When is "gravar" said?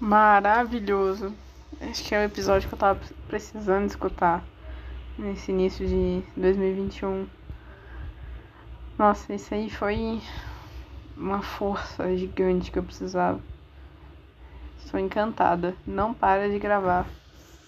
16.58-17.06